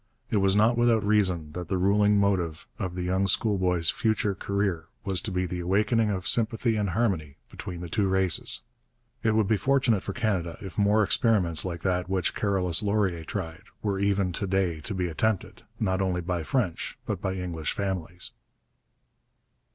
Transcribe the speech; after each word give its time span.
It 0.31 0.37
was 0.37 0.55
not 0.55 0.79
without 0.79 1.03
reason 1.05 1.51
that 1.51 1.67
the 1.67 1.77
ruling 1.77 2.17
motive 2.17 2.65
of 2.79 2.95
the 2.95 3.03
young 3.03 3.27
schoolboy's 3.27 3.91
future 3.91 4.33
career 4.33 4.87
was 5.05 5.21
to 5.21 5.29
be 5.31 5.45
the 5.45 5.59
awakening 5.59 6.09
of 6.09 6.27
sympathy 6.27 6.75
and 6.75 6.89
harmony 6.89 7.37
between 7.51 7.81
the 7.81 7.87
two 7.87 8.07
races. 8.07 8.63
It 9.21 9.35
would 9.35 9.47
be 9.47 9.57
fortunate 9.57 10.01
for 10.01 10.13
Canada 10.13 10.57
if 10.59 10.75
more 10.75 11.03
experiments 11.03 11.65
like 11.65 11.81
that 11.81 12.09
which 12.09 12.33
Carolus 12.33 12.81
Laurier 12.81 13.23
tried 13.23 13.65
were 13.83 13.99
even 13.99 14.31
to 14.31 14.47
day 14.47 14.79
to 14.81 14.95
be 14.95 15.07
attempted, 15.07 15.61
not 15.79 16.01
only 16.01 16.21
by 16.21 16.41
French 16.41 16.97
but 17.05 17.21
by 17.21 17.35
English 17.35 17.73
families. 17.73 18.31